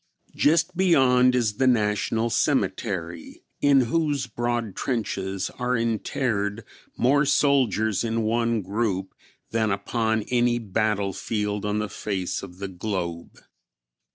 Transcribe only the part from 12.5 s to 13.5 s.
the globe.